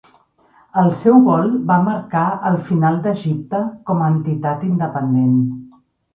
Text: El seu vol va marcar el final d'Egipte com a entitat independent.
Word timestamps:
El 0.83 0.87
seu 1.01 1.19
vol 1.27 1.51
va 1.71 1.77
marcar 1.87 2.23
el 2.53 2.57
final 2.71 2.99
d'Egipte 3.05 3.61
com 3.93 4.03
a 4.03 4.09
entitat 4.17 4.67
independent. 4.73 5.39